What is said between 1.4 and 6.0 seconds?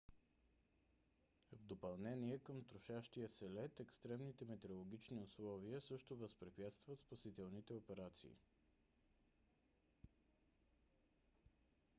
в допълнение към трошащия се лед екстремните метеорологични условия